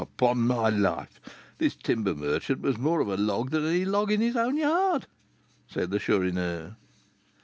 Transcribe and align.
'""Upon 0.01 0.47
my 0.47 0.69
life, 0.69 1.21
this 1.59 1.75
timber 1.75 2.15
merchant 2.15 2.61
was 2.63 2.79
more 2.79 3.01
of 3.01 3.07
a 3.07 3.17
log 3.17 3.51
than 3.51 3.67
any 3.67 3.85
log 3.85 4.11
in 4.11 4.19
his 4.19 4.35
own 4.35 4.57
yard," 4.57 5.05
said 5.67 5.91
the 5.91 5.99
Chourineur. 5.99 6.75